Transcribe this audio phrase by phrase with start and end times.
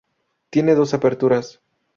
[0.49, 1.61] Tiene dos aperturas.